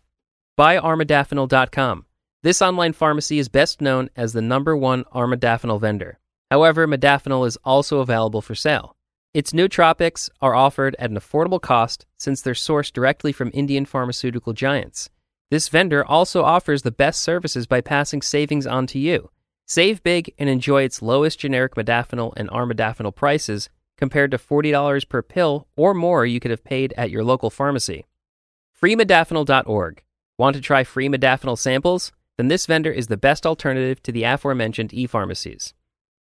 BuyArmodafinil.com. 0.57 2.05
This 2.43 2.61
online 2.61 2.91
pharmacy 2.91 3.39
is 3.39 3.47
best 3.47 3.79
known 3.79 4.09
as 4.17 4.33
the 4.33 4.41
number 4.41 4.75
one 4.75 5.05
armodafinil 5.15 5.79
vendor. 5.79 6.19
However, 6.51 6.85
modafinil 6.85 7.47
is 7.47 7.57
also 7.63 7.99
available 7.99 8.41
for 8.41 8.53
sale. 8.53 8.97
Its 9.33 9.53
nootropics 9.53 10.29
are 10.41 10.53
offered 10.53 10.93
at 10.99 11.09
an 11.09 11.15
affordable 11.17 11.61
cost 11.61 12.05
since 12.17 12.41
they're 12.41 12.53
sourced 12.53 12.91
directly 12.91 13.31
from 13.31 13.49
Indian 13.53 13.85
pharmaceutical 13.85 14.51
giants. 14.51 15.09
This 15.51 15.69
vendor 15.69 16.05
also 16.05 16.43
offers 16.43 16.81
the 16.81 16.91
best 16.91 17.21
services 17.21 17.65
by 17.65 17.79
passing 17.79 18.21
savings 18.21 18.67
on 18.67 18.87
to 18.87 18.99
you. 18.99 19.29
Save 19.65 20.03
big 20.03 20.33
and 20.37 20.49
enjoy 20.49 20.83
its 20.83 21.01
lowest 21.01 21.39
generic 21.39 21.75
modafinil 21.75 22.33
and 22.35 22.49
armodafinil 22.49 23.15
prices 23.15 23.69
compared 23.97 24.31
to 24.31 24.37
$40 24.37 25.07
per 25.07 25.21
pill 25.21 25.69
or 25.77 25.93
more 25.93 26.25
you 26.25 26.41
could 26.41 26.51
have 26.51 26.65
paid 26.65 26.93
at 26.97 27.09
your 27.09 27.23
local 27.23 27.49
pharmacy. 27.49 28.05
FreeModafinil.org. 28.81 30.03
Want 30.37 30.55
to 30.57 30.61
try 30.61 30.83
free 30.83 31.07
modafinil 31.07 31.57
samples? 31.57 32.11
Then 32.37 32.47
this 32.47 32.65
vendor 32.65 32.91
is 32.91 33.07
the 33.07 33.17
best 33.17 33.45
alternative 33.45 34.01
to 34.03 34.11
the 34.11 34.23
aforementioned 34.23 34.93
e 34.93 35.05
pharmacies. 35.05 35.73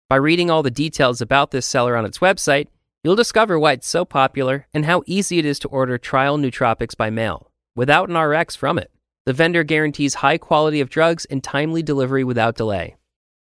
By 0.09 0.16
reading 0.16 0.50
all 0.50 0.62
the 0.62 0.71
details 0.71 1.21
about 1.21 1.52
this 1.52 1.66
seller 1.66 1.97
on 1.97 2.04
its 2.04 2.19
website, 2.19 2.69
you'll 3.02 3.16
discover 3.16 3.59
why 3.59 3.73
it's 3.73 3.88
so 3.88 4.04
popular 4.04 4.66
and 4.75 4.85
how 4.85 5.02
easy 5.07 5.38
it 5.38 5.47
is 5.47 5.59
to 5.61 5.69
order 5.69 5.97
trial 5.97 6.37
nootropics 6.37 6.97
by 6.97 7.09
mail 7.09 7.50
without 7.75 8.11
an 8.11 8.19
RX 8.19 8.54
from 8.54 8.78
it. 8.78 8.90
The 9.25 9.33
vendor 9.33 9.64
guarantees 9.64 10.14
high 10.14 10.37
quality 10.38 10.81
of 10.81 10.90
drugs 10.90 11.25
and 11.26 11.42
timely 11.42 11.83
delivery 11.83 12.25
without 12.25 12.57
delay. 12.57 12.97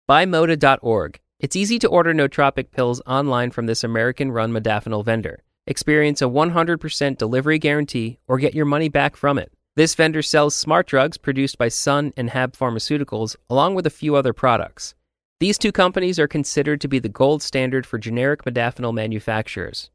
BuyModa.org. 0.09 1.19
It's 1.39 1.55
easy 1.55 1.79
to 1.79 1.87
order 1.87 2.13
nootropic 2.13 2.71
pills 2.71 3.01
online 3.07 3.51
from 3.51 3.65
this 3.65 3.83
American 3.83 4.31
run 4.31 4.51
modafinil 4.51 5.05
vendor. 5.05 5.41
Experience 5.65 6.21
a 6.21 6.25
100% 6.25 7.17
delivery 7.17 7.59
guarantee 7.59 8.19
or 8.27 8.37
get 8.37 8.53
your 8.53 8.65
money 8.65 8.89
back 8.89 9.15
from 9.15 9.39
it. 9.39 9.51
This 9.79 9.95
vendor 9.95 10.21
sells 10.21 10.57
smart 10.57 10.87
drugs 10.87 11.17
produced 11.17 11.57
by 11.57 11.69
Sun 11.69 12.11
and 12.17 12.31
Hab 12.31 12.51
Pharmaceuticals, 12.51 13.37
along 13.49 13.75
with 13.75 13.87
a 13.87 13.89
few 13.89 14.13
other 14.13 14.33
products. 14.33 14.93
These 15.39 15.57
two 15.57 15.71
companies 15.71 16.19
are 16.19 16.27
considered 16.27 16.81
to 16.81 16.89
be 16.89 16.99
the 16.99 17.07
gold 17.07 17.41
standard 17.41 17.85
for 17.85 17.97
generic 17.97 18.43
modafinil 18.43 18.93
manufacturers. 18.93 19.89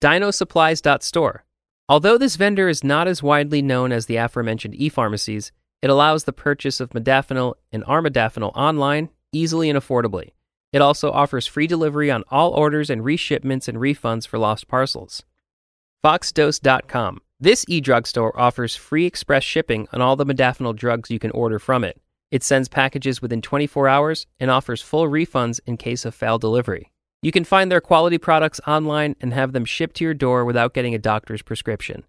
DinoSupplies.store. 0.00 1.44
Although 1.90 2.16
this 2.16 2.36
vendor 2.36 2.70
is 2.70 2.82
not 2.82 3.06
as 3.06 3.22
widely 3.22 3.60
known 3.60 3.92
as 3.92 4.06
the 4.06 4.16
aforementioned 4.16 4.74
e-pharmacies, 4.76 5.52
it 5.82 5.90
allows 5.90 6.24
the 6.24 6.32
purchase 6.32 6.80
of 6.80 6.88
modafinil 6.88 7.52
and 7.70 7.84
armodafinil 7.84 8.52
online 8.54 9.10
easily 9.30 9.68
and 9.68 9.78
affordably. 9.78 10.30
It 10.72 10.80
also 10.80 11.12
offers 11.12 11.46
free 11.46 11.66
delivery 11.66 12.10
on 12.10 12.24
all 12.30 12.52
orders 12.52 12.88
and 12.88 13.04
reshipments 13.04 13.68
and 13.68 13.76
refunds 13.76 14.26
for 14.26 14.38
lost 14.38 14.68
parcels. 14.68 15.22
FoxDose.com. 16.02 17.20
This 17.40 17.64
e-drugstore 17.68 18.38
offers 18.38 18.74
free 18.74 19.06
express 19.06 19.44
shipping 19.44 19.86
on 19.92 20.00
all 20.00 20.16
the 20.16 20.26
modafinil 20.26 20.74
drugs 20.74 21.08
you 21.08 21.20
can 21.20 21.30
order 21.30 21.60
from 21.60 21.84
it. 21.84 22.00
It 22.32 22.42
sends 22.42 22.68
packages 22.68 23.22
within 23.22 23.40
24 23.42 23.86
hours 23.86 24.26
and 24.40 24.50
offers 24.50 24.82
full 24.82 25.04
refunds 25.04 25.60
in 25.64 25.76
case 25.76 26.04
of 26.04 26.16
failed 26.16 26.40
delivery. 26.40 26.90
You 27.22 27.30
can 27.30 27.44
find 27.44 27.70
their 27.70 27.80
quality 27.80 28.18
products 28.18 28.60
online 28.66 29.14
and 29.20 29.32
have 29.32 29.52
them 29.52 29.64
shipped 29.64 29.96
to 29.96 30.04
your 30.04 30.14
door 30.14 30.44
without 30.44 30.74
getting 30.74 30.96
a 30.96 30.98
doctor's 30.98 31.42
prescription. 31.42 32.04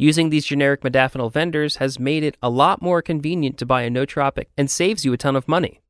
Using 0.00 0.30
these 0.30 0.46
generic 0.46 0.80
modafinil 0.80 1.32
vendors 1.32 1.76
has 1.76 2.00
made 2.00 2.24
it 2.24 2.36
a 2.42 2.50
lot 2.50 2.82
more 2.82 3.02
convenient 3.02 3.58
to 3.58 3.66
buy 3.66 3.82
a 3.82 3.90
nootropic 3.90 4.46
and 4.58 4.68
saves 4.68 5.04
you 5.04 5.12
a 5.12 5.16
ton 5.16 5.36
of 5.36 5.46
money. 5.46 5.80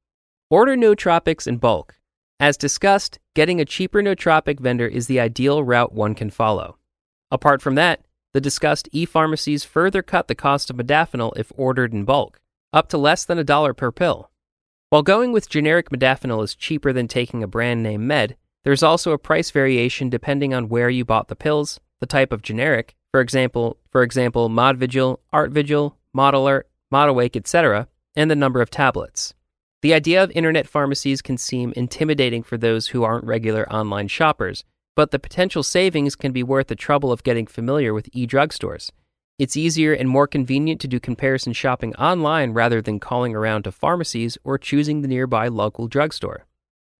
Order 0.51 0.77
nootropics 0.77 1.47
in 1.47 1.57
bulk. 1.57 1.95
As 2.39 2.59
discussed, 2.59 3.19
getting 3.35 3.59
a 3.59 3.65
cheaper 3.65 4.03
nootropic 4.03 4.61
vendor 4.61 4.87
is 4.87 5.07
the 5.07 5.19
ideal 5.19 5.65
route 5.65 5.95
one 5.95 6.15
can 6.15 6.29
follow. 6.29 6.77
Apart 7.31 7.63
from 7.63 7.75
that, 7.77 8.05
the 8.33 8.41
discussed 8.41 8.89
e 8.93 9.05
pharmacies 9.05 9.65
further 9.65 10.03
cut 10.03 10.29
the 10.29 10.35
cost 10.35 10.71
of 10.71 10.77
modafinil 10.77 11.33
if 11.37 11.53
ordered 11.57 11.93
in 11.93 12.05
bulk 12.05 12.41
up 12.73 12.89
to 12.89 12.99
less 12.99 13.25
than 13.25 13.39
a 13.39 13.45
dollar 13.45 13.75
per 13.75 13.93
pill. 13.93 14.31
While 14.89 15.03
going 15.03 15.33
with 15.33 15.49
generic 15.49 15.91
modafinil 15.91 16.43
is 16.43 16.55
cheaper 16.55 16.93
than 16.93 17.09
taking 17.09 17.43
a 17.43 17.47
brand 17.47 17.83
name 17.83 18.07
med, 18.07 18.37
there's 18.65 18.83
also 18.83 19.13
a 19.13 19.19
price 19.19 19.51
variation 19.51 20.09
depending 20.09 20.55
on 20.55 20.69
where 20.69 20.89
you 20.89 21.05
bought 21.05 21.29
the 21.29 21.37
pills, 21.37 21.81
the 22.01 22.07
type 22.07 22.33
of 22.33 22.43
generic, 22.43 22.95
for 23.11 23.21
example, 23.21 23.79
for 23.91 24.03
example, 24.03 24.49
Modvigil, 24.49 25.19
Artvigil, 25.33 25.95
Modalert, 26.17 26.63
Modawake, 26.93 27.37
etc., 27.37 27.89
and 28.15 28.31
the 28.31 28.37
number 28.37 28.61
of 28.61 28.71
tablets. 28.71 29.35
The 29.83 29.95
idea 29.95 30.23
of 30.23 30.31
internet 30.31 30.69
pharmacies 30.69 31.23
can 31.23 31.37
seem 31.37 31.73
intimidating 31.75 32.43
for 32.43 32.57
those 32.57 32.89
who 32.89 33.03
aren't 33.03 33.25
regular 33.25 33.71
online 33.73 34.09
shoppers, 34.09 34.65
but 34.95 35.11
the 35.11 35.19
potential 35.19 35.63
savings 35.63 36.17
can 36.17 36.33
be 36.33 36.43
worth 36.43 36.67
the 36.69 36.77
trouble 36.77 37.13
of 37.13 37.23
getting 37.23 37.47
familiar 37.47 37.95
with 37.95 38.09
e-drugstores. 38.13 38.91
It's 39.39 39.57
easier 39.57 39.93
and 39.93 40.09
more 40.09 40.27
convenient 40.27 40.81
to 40.83 40.89
do 40.89 41.01
comparison 41.01 41.53
shopping 41.53 41.95
online 41.97 42.53
rather 42.53 42.83
than 42.83 43.01
calling 43.01 43.35
around 43.35 43.65
to 43.65 43.73
pharmacies 43.73 44.37
or 44.45 44.59
choosing 44.59 45.01
the 45.01 45.09
nearby 45.09 45.49
local 45.49 45.89
drugstore. 45.89 46.47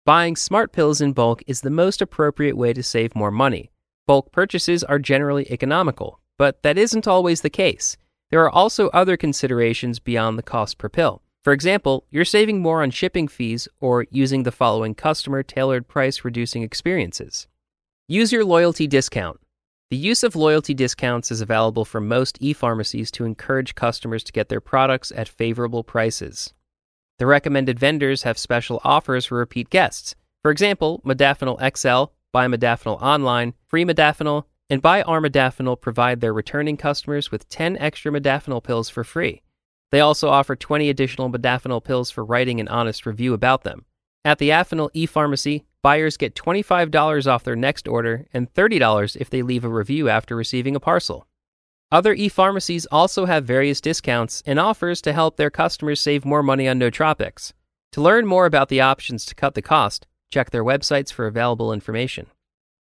Buying 0.05 0.35
smart 0.35 0.73
pills 0.73 1.01
in 1.01 1.13
bulk 1.13 1.43
is 1.47 1.61
the 1.61 1.71
most 1.71 2.03
appropriate 2.03 2.57
way 2.57 2.73
to 2.73 2.83
save 2.83 3.15
more 3.15 3.31
money. 3.31 3.71
Bulk 4.07 4.33
purchases 4.33 4.83
are 4.83 4.99
generally 4.99 5.51
economical, 5.53 6.19
but 6.39 6.63
that 6.63 6.79
isn't 6.79 7.07
always 7.07 7.43
the 7.43 7.51
case. 7.51 7.97
There 8.31 8.43
are 8.43 8.51
also 8.51 8.89
other 8.89 9.17
considerations 9.17 10.01
beyond 10.01 10.39
the 10.39 10.43
cost 10.43 10.79
per 10.79 10.89
pill. 10.89 11.23
For 11.45 11.53
example, 11.53 12.07
you're 12.11 12.25
saving 12.25 12.61
more 12.61 12.83
on 12.83 12.91
shipping 12.91 13.29
fees 13.29 13.69
or 13.79 14.07
using 14.11 14.43
the 14.43 14.51
following 14.51 14.95
customer 14.95 15.43
tailored 15.43 15.87
price 15.87 16.25
reducing 16.25 16.63
experiences. 16.63 17.47
Use 18.13 18.31
your 18.31 18.45
loyalty 18.45 18.87
discount. 18.87 19.41
The 19.91 19.97
use 19.97 20.23
of 20.23 20.37
loyalty 20.37 20.75
discounts 20.75 21.31
is 21.31 21.41
available 21.41 21.87
for 21.87 21.99
most 21.99 22.37
e 22.43 22.53
pharmacies 22.53 23.11
to 23.13 23.25
encourage 23.25 23.75
customers 23.75 24.23
to 24.25 24.33
get 24.33 24.51
their 24.51 24.61
products 24.61 25.13
at 25.17 25.31
favorable 25.31 25.83
prices. 25.83 26.53
The 27.19 27.25
recommended 27.25 27.79
vendors 27.79 28.25
have 28.25 28.37
special 28.37 28.83
offers 28.85 29.25
for 29.25 29.39
repeat 29.39 29.71
guests. 29.71 30.15
For 30.43 30.51
example, 30.51 31.01
Modafinil 31.07 31.57
XL, 31.75 32.13
Buy 32.33 32.49
Modafinil 32.49 33.01
Online, 33.01 33.55
Free 33.67 33.87
Modafinil, 33.87 34.45
and 34.69 34.83
Buy 34.83 35.03
Armodafinil 35.05 35.81
provide 35.81 36.21
their 36.21 36.35
returning 36.35 36.77
customers 36.77 37.31
with 37.31 37.49
10 37.49 37.79
extra 37.79 38.13
modafinil 38.13 38.63
pills 38.63 38.91
for 38.91 39.05
free. 39.05 39.41
They 39.91 40.01
also 40.01 40.29
offer 40.29 40.55
20 40.55 40.91
additional 40.91 41.31
modafinil 41.31 41.83
pills 41.83 42.11
for 42.11 42.27
writing 42.27 42.61
an 42.61 42.69
honest 42.69 43.07
review 43.07 43.33
about 43.33 43.65
them. 43.65 43.87
At 44.23 44.37
the 44.37 44.51
Afenil 44.51 44.91
e-pharmacy, 44.93 45.65
buyers 45.83 46.17
get 46.17 46.35
$25 46.35 47.27
off 47.27 47.45
their 47.45 47.57
next 47.57 47.89
order 47.89 48.27
and 48.33 48.53
$30 48.55 49.17
if 49.17 49.29
they 49.29 49.43
leave 49.43 49.65
a 49.65 49.69
review 49.69 50.09
after 50.09 50.37
receiving 50.37 50.77
a 50.77 50.81
parcel. 50.81 51.27
Other 51.91 52.15
e-pharmacies 52.15 52.87
also 52.87 53.27
have 53.27 53.45
various 53.45 53.81
discounts 53.81 54.43
and 54.47 54.59
offers 54.59 55.03
to 55.03 55.13
help 55.13 55.37
their 55.37 55.51
customers 55.51 56.01
save 56.01 56.25
more 56.25 56.43
money 56.43 56.67
on 56.67 56.79
nootropics. 56.79 57.53
To 57.93 58.01
learn 58.01 58.27
more 58.27 58.47
about 58.47 58.71
the 58.71 58.81
options 58.81 59.27
to 59.27 59.35
cut 59.35 59.55
the 59.55 59.61
cost, 59.61 60.07
check 60.33 60.51
their 60.51 60.65
websites 60.65 61.13
for 61.13 61.27
available 61.27 61.73
information. 61.73 62.29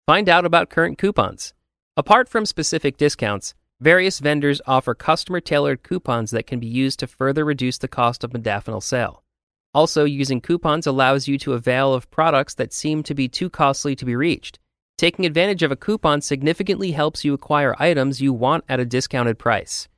Find 0.06 0.28
out 0.28 0.44
about 0.44 0.70
current 0.70 0.98
coupons. 0.98 1.54
Apart 1.96 2.28
from 2.28 2.46
specific 2.46 2.96
discounts, 2.96 3.54
various 3.80 4.20
vendors 4.20 4.60
offer 4.66 4.94
customer 4.94 5.40
tailored 5.40 5.82
coupons 5.82 6.30
that 6.30 6.46
can 6.46 6.60
be 6.60 6.68
used 6.68 7.00
to 7.00 7.08
further 7.08 7.44
reduce 7.44 7.78
the 7.78 7.88
cost 7.88 8.22
of 8.22 8.30
modafinil 8.30 8.82
sale. 8.82 9.24
Also, 9.72 10.04
using 10.04 10.40
coupons 10.40 10.86
allows 10.86 11.28
you 11.28 11.38
to 11.38 11.52
avail 11.52 11.94
of 11.94 12.10
products 12.10 12.54
that 12.54 12.72
seem 12.72 13.02
to 13.04 13.14
be 13.14 13.28
too 13.28 13.48
costly 13.48 13.94
to 13.94 14.04
be 14.04 14.16
reached. 14.16 14.58
Taking 14.98 15.24
advantage 15.24 15.62
of 15.62 15.70
a 15.70 15.76
coupon 15.76 16.20
significantly 16.20 16.92
helps 16.92 17.24
you 17.24 17.32
acquire 17.32 17.74
items 17.78 18.20
you 18.20 18.32
want 18.32 18.64
at 18.68 18.80
a 18.80 18.84
discounted 18.84 19.38
price. 19.38 19.88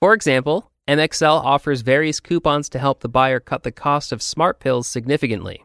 For 0.00 0.12
example, 0.12 0.70
MXL 0.88 1.42
offers 1.44 1.82
various 1.82 2.18
coupons 2.18 2.68
to 2.70 2.78
help 2.80 3.00
the 3.00 3.08
buyer 3.08 3.38
cut 3.38 3.62
the 3.62 3.70
cost 3.70 4.10
of 4.10 4.20
smart 4.20 4.58
pills 4.58 4.88
significantly. 4.88 5.64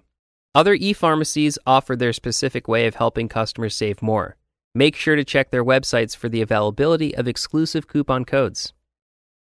Other 0.54 0.76
e 0.76 0.94
pharmacies 0.94 1.58
offer 1.66 1.96
their 1.96 2.14
specific 2.14 2.68
way 2.68 2.86
of 2.86 2.96
helping 2.96 3.28
customers 3.28 3.76
save 3.76 4.02
more. 4.02 4.38
Make 4.76 4.96
sure 4.96 5.16
to 5.16 5.24
check 5.24 5.50
their 5.50 5.66
websites 5.66 6.16
for 6.16 6.30
the 6.30 6.42
availability 6.42 7.16
of 7.16 7.28
exclusive 7.28 7.88
coupon 7.88 8.26
codes. 8.26 8.74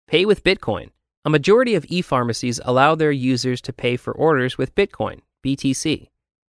Pay 0.07 0.25
with 0.25 0.43
Bitcoin. 0.43 0.91
A 1.25 1.29
majority 1.31 1.73
of 1.73 1.87
e 1.89 2.03
pharmacies 2.03 2.61
allow 2.65 2.93
their 2.93 3.11
users 3.11 3.59
to 3.61 3.73
pay 3.73 3.97
for 3.97 4.13
orders 4.13 4.59
with 4.59 4.75
Bitcoin, 4.75 5.21
BTC. 5.43 6.09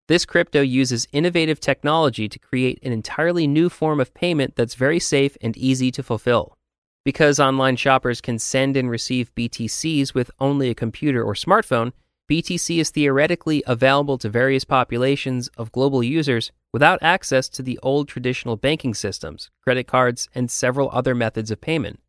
This 0.10 0.26
crypto 0.26 0.60
uses 0.60 1.08
innovative 1.14 1.62
technology 1.62 2.28
to 2.28 2.38
create 2.38 2.80
an 2.84 2.92
entirely 2.92 3.48
new 3.48 3.70
form 3.70 4.02
of 4.02 4.14
payment 4.14 4.58
that's 4.58 4.76
very 4.76 5.00
safe 5.00 5.38
and 5.42 5.56
easy 5.56 5.92
to 5.92 6.04
fulfill. 6.04 6.58
Because 7.06 7.40
online 7.40 7.78
shoppers 7.78 8.20
can 8.20 8.38
send 8.38 8.76
and 8.76 8.90
receive 8.90 9.34
BTCs 9.34 10.14
with 10.14 10.30
only 10.42 10.70
a 10.70 10.76
computer 10.76 11.24
or 11.24 11.36
smartphone, 11.36 11.94
BTC 12.30 12.78
is 12.78 12.90
theoretically 12.90 13.64
available 13.66 14.18
to 14.18 14.28
various 14.28 14.66
populations 14.66 15.48
of 15.58 15.72
global 15.72 16.04
users 16.04 16.52
without 16.74 17.00
access 17.02 17.48
to 17.48 17.64
the 17.64 17.80
old 17.82 18.10
traditional 18.10 18.58
banking 18.58 18.94
systems, 18.94 19.50
credit 19.64 19.88
cards, 19.88 20.28
and 20.36 20.52
several 20.52 20.90
other 20.92 21.16
methods 21.16 21.50
of 21.50 21.62
payment. 21.62 22.02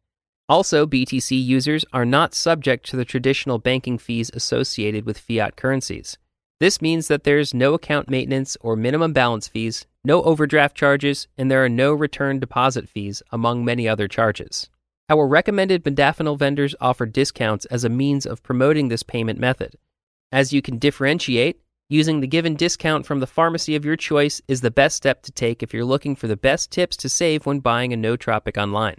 Also, 0.49 0.87
BTC 0.87 1.45
users 1.45 1.85
are 1.93 2.05
not 2.05 2.33
subject 2.33 2.88
to 2.88 2.97
the 2.97 3.05
traditional 3.05 3.59
banking 3.59 3.99
fees 3.99 4.31
associated 4.33 5.05
with 5.05 5.19
fiat 5.19 5.57
currencies. 5.57 6.19
This 6.61 6.81
means 6.81 7.09
that 7.09 7.25
there's 7.25 7.53
no 7.53 7.75
account 7.75 8.09
maintenance 8.09 8.57
or 8.61 8.76
minimum 8.76 9.12
balance 9.12 9.49
fees, 9.49 9.87
no 10.05 10.23
overdraft 10.23 10.76
charges, 10.76 11.26
and 11.37 11.50
there 11.50 11.65
are 11.65 11.69
no 11.69 11.93
return 11.93 12.38
deposit 12.38 12.88
fees, 12.88 13.23
among 13.33 13.65
many 13.65 13.88
other 13.88 14.07
charges. 14.07 14.71
Our 15.11 15.26
recommended 15.26 15.85
modafinil 15.85 16.38
vendors 16.38 16.76
offer 16.81 17.07
discounts 17.07 17.65
as 17.67 17.83
a 17.83 17.88
means 17.88 18.25
of 18.25 18.43
promoting 18.43 18.88
this 18.88 19.03
payment 19.03 19.41
method. 19.41 19.76
As 20.31 20.53
you 20.53 20.62
can 20.62 20.79
differentiate, 20.79 21.61
using 21.88 22.21
the 22.21 22.26
given 22.26 22.55
discount 22.55 23.05
from 23.05 23.19
the 23.19 23.26
pharmacy 23.26 23.76
of 23.76 23.85
your 23.85 23.97
choice 23.97 24.41
is 24.49 24.61
the 24.61 24.71
best 24.71 24.97
step 24.97 25.23
to 25.23 25.33
take 25.33 25.62
if 25.62 25.75
you're 25.75 25.85
looking 25.85 26.17
for 26.17 26.29
the 26.29 26.37
best 26.37 26.71
tips 26.71 26.97
to 26.99 27.09
save 27.09 27.47
when 27.47 27.59
buying 27.59 27.93
a 27.93 27.97
nootropic 27.97 28.57
online. 28.57 28.97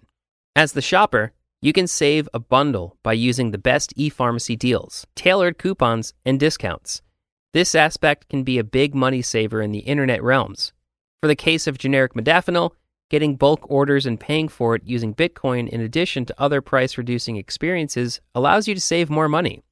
As 0.56 0.74
the 0.74 0.82
shopper, 0.82 1.34
you 1.62 1.74
can 1.74 1.88
save 1.88 2.30
a 2.34 2.40
bundle 2.40 2.98
by 3.02 3.14
using 3.14 3.52
the 3.52 3.58
best 3.58 3.94
e 3.96 4.10
pharmacy 4.10 4.56
deals, 4.56 5.08
tailored 5.16 5.58
coupons, 5.58 6.14
and 6.26 6.40
discounts. 6.40 7.02
This 7.54 7.74
aspect 7.74 8.30
can 8.30 8.44
be 8.44 8.60
a 8.60 8.64
big 8.64 8.94
money 8.94 9.22
saver 9.22 9.62
in 9.62 9.72
the 9.72 9.80
internet 9.80 10.22
realms. 10.22 10.74
For 11.22 11.28
the 11.28 11.36
case 11.36 11.66
of 11.66 11.80
generic 11.80 12.14
modafinil, 12.14 12.72
getting 13.10 13.36
bulk 13.36 13.62
orders 13.64 14.06
and 14.06 14.20
paying 14.20 14.48
for 14.48 14.76
it 14.76 14.84
using 14.86 15.16
Bitcoin 15.16 15.68
in 15.68 15.82
addition 15.82 16.26
to 16.26 16.42
other 16.42 16.62
price 16.62 16.98
reducing 16.98 17.38
experiences 17.38 18.22
allows 18.36 18.68
you 18.68 18.76
to 18.76 18.82
save 18.82 19.10
more 19.10 19.30
money. 19.30 19.64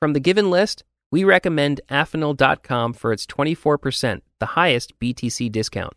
From 0.00 0.14
the 0.14 0.20
given 0.20 0.50
list, 0.50 0.82
we 1.12 1.22
recommend 1.22 1.80
Afanil.com 1.88 2.94
for 2.94 3.12
its 3.12 3.26
24%, 3.26 4.22
the 4.40 4.46
highest 4.46 4.98
BTC 4.98 5.52
discount. 5.52 5.94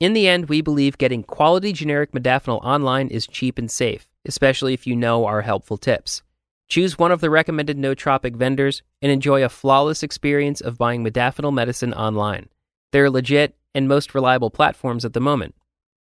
In 0.00 0.14
the 0.14 0.26
end, 0.26 0.48
we 0.48 0.62
believe 0.62 0.98
getting 0.98 1.22
quality 1.22 1.72
generic 1.72 2.12
modafinil 2.12 2.64
online 2.64 3.08
is 3.08 3.26
cheap 3.26 3.58
and 3.58 3.70
safe 3.70 4.08
especially 4.26 4.74
if 4.74 4.86
you 4.86 4.96
know 4.96 5.26
our 5.26 5.42
helpful 5.42 5.76
tips. 5.76 6.22
Choose 6.68 6.98
one 6.98 7.12
of 7.12 7.20
the 7.20 7.30
recommended 7.30 7.76
nootropic 7.76 8.34
vendors 8.34 8.82
and 9.02 9.12
enjoy 9.12 9.44
a 9.44 9.48
flawless 9.48 10.02
experience 10.02 10.60
of 10.60 10.78
buying 10.78 11.04
modafinil 11.04 11.52
medicine 11.52 11.92
online. 11.92 12.48
They're 12.92 13.10
legit 13.10 13.56
and 13.74 13.88
most 13.88 14.14
reliable 14.14 14.50
platforms 14.50 15.04
at 15.04 15.12
the 15.12 15.20
moment. 15.20 15.54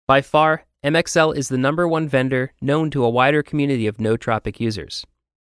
By 0.07 0.21
far, 0.21 0.65
MXL 0.85 1.37
is 1.37 1.49
the 1.49 1.59
number 1.59 1.87
one 1.87 2.09
vendor 2.09 2.53
known 2.61 2.91
to 2.91 3.05
a 3.05 3.11
wider 3.11 3.43
community 3.43 3.87
of 3.87 3.99
nootropic 3.99 4.59
users. 4.59 5.07